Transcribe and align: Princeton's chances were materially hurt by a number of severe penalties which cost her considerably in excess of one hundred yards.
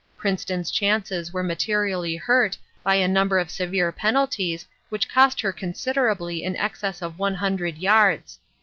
Princeton's 0.17 0.71
chances 0.71 1.31
were 1.31 1.43
materially 1.43 2.15
hurt 2.15 2.57
by 2.81 2.95
a 2.95 3.07
number 3.07 3.37
of 3.37 3.51
severe 3.51 3.91
penalties 3.91 4.65
which 4.89 5.07
cost 5.07 5.39
her 5.41 5.53
considerably 5.53 6.41
in 6.43 6.55
excess 6.55 7.03
of 7.03 7.19
one 7.19 7.35
hundred 7.35 7.77
yards. 7.77 8.39